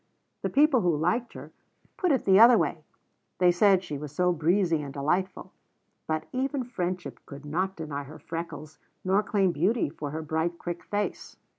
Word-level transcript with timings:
The 0.41 0.49
people 0.49 0.81
who 0.81 0.97
liked 0.97 1.33
her, 1.33 1.51
put 1.95 2.11
it 2.11 2.25
the 2.25 2.39
other 2.39 2.57
way. 2.57 2.83
They 3.37 3.51
said 3.51 3.83
she 3.83 3.99
was 3.99 4.11
so 4.11 4.33
breezy 4.33 4.81
and 4.81 4.91
delightful. 4.91 5.51
But 6.07 6.23
even 6.31 6.63
friendship 6.63 7.19
could 7.27 7.45
not 7.45 7.75
deny 7.75 8.05
her 8.05 8.17
freckles, 8.17 8.79
nor 9.05 9.21
claim 9.21 9.51
beauty 9.51 9.91
for 9.91 10.09
her 10.09 10.23
bright, 10.23 10.57
quick 10.57 10.81
face. 10.85 11.37